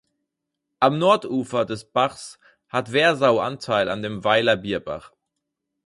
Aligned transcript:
Am 0.79 0.97
Nordufer 0.97 1.63
des 1.63 1.91
Bachs 1.91 2.39
hat 2.69 2.91
Wersau 2.91 3.39
Anteil 3.39 3.87
an 3.87 4.01
dem 4.01 4.23
Weiler 4.23 4.57
Bierbach. 4.57 5.11